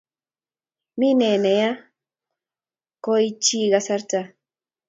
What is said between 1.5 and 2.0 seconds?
yak